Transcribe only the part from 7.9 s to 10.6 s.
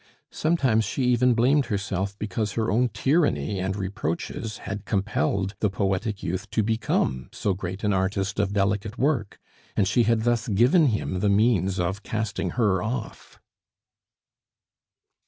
artist of delicate work, and she had thus